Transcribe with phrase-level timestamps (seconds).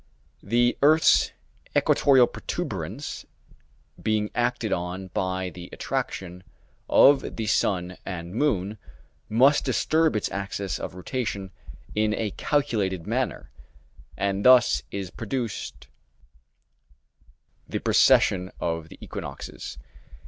[0.41, 1.31] The earth's
[1.77, 3.27] equatorial protuberance,
[4.01, 6.43] being acted on by the attraction
[6.89, 8.79] of the sun and moon,
[9.29, 11.51] must disturb its axis of rotation
[11.93, 13.51] in a calculated manner;
[14.17, 15.87] and thus is produced
[17.69, 19.77] the precession of the equinoxes.